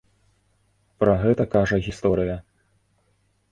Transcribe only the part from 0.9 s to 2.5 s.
Пра гэта кажа гісторыя.